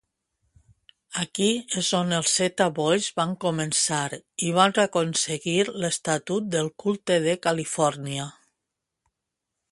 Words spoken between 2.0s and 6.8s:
els Z-Boys van començar i van aconseguir l'estatut del